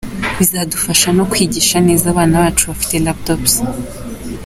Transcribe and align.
Bizadufasha 0.37 1.09
no 1.17 1.23
kwigisha 1.31 1.75
neza 1.87 2.05
abana 2.13 2.35
bacu 2.43 2.63
bafite 2.71 2.95
laptops. 3.05 3.53